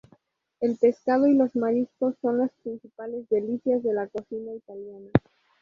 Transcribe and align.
El 0.61 0.77
pescado 0.79 1.27
y 1.27 1.35
los 1.37 1.55
mariscos 1.55 2.15
son 2.23 2.39
las 2.39 2.49
principales 2.63 3.29
delicias 3.29 3.83
de 3.83 3.93
la 3.93 4.07
cocina 4.07 4.51
italiana. 4.51 5.11